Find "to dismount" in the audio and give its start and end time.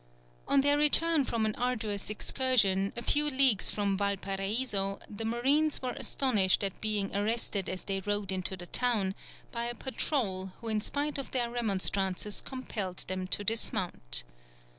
13.27-14.23